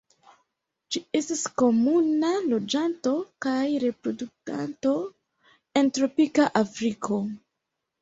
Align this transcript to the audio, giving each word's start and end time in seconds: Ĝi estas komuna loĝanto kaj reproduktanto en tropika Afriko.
Ĝi 0.95 1.01
estas 1.19 1.43
komuna 1.63 2.31
loĝanto 2.47 3.15
kaj 3.49 3.61
reproduktanto 3.87 4.97
en 5.85 5.97
tropika 6.01 6.53
Afriko. 6.67 7.25